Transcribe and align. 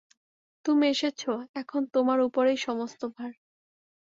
তুমি 0.65 0.85
এসেছ, 0.87 1.21
এখন 1.55 1.81
তোমার 1.93 2.19
উপরেই 2.21 2.57
সমস্ত 2.57 3.01
ভার। 3.15 3.31